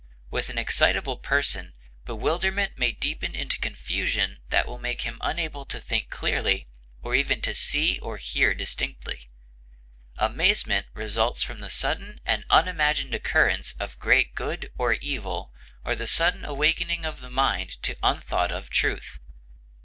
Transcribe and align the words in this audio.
With 0.31 0.49
an 0.49 0.57
excitable 0.57 1.15
person 1.17 1.75
bewilderment 2.05 2.75
may 2.75 2.91
deepen 2.91 3.35
into 3.35 3.59
confusion 3.59 4.39
that 4.49 4.65
will 4.65 4.79
make 4.79 5.01
him 5.03 5.19
unable 5.21 5.63
to 5.65 5.79
think 5.79 6.09
clearly 6.09 6.67
or 7.03 7.13
even 7.13 7.39
to 7.41 7.53
see 7.53 7.99
or 7.99 8.17
hear 8.17 8.55
distinctly. 8.55 9.29
Amazement 10.17 10.87
results 10.95 11.43
from 11.43 11.59
the 11.59 11.69
sudden 11.69 12.19
and 12.25 12.45
unimagined 12.49 13.13
occurrence 13.13 13.73
of 13.79 13.99
great 13.99 14.33
good 14.33 14.71
or 14.75 14.93
evil 14.93 15.53
or 15.85 15.93
the 15.95 16.07
sudden 16.07 16.45
awakening 16.45 17.05
of 17.05 17.21
the 17.21 17.29
mind 17.29 17.79
to 17.83 17.95
unthought 18.01 18.51
of 18.51 18.71
truth. 18.71 19.19